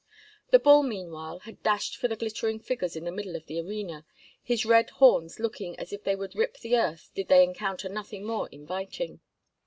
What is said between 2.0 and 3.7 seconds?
the glittering figures in the middle of the